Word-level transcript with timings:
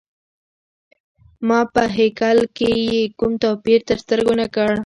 ما 1.47 1.59
په 1.73 1.83
هیکل 1.97 2.37
کي 2.57 2.71
یې 2.89 3.01
کوم 3.19 3.31
توپیر 3.43 3.79
تر 3.89 3.97
سترګو 4.03 4.33
نه 4.41 4.47
کړ. 4.55 4.71